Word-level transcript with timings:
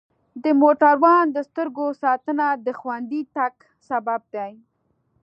د 0.43 0.45
موټروان 0.61 1.25
د 1.31 1.37
سترګو 1.49 1.87
ساتنه 2.03 2.47
د 2.65 2.67
خوندي 2.79 3.21
تګ 3.35 3.53
سبب 3.89 4.21
دی. 4.35 4.51